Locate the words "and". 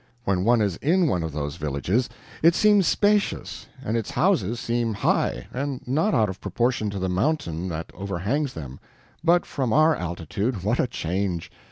3.85-3.95, 5.53-5.79